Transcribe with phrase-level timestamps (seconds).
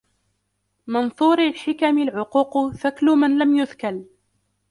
[0.87, 4.05] مَنْثُورِ الْحِكَمِ الْعُقُوقُ ثَكْلُ مَنْ لَمْ يُثْكَلْ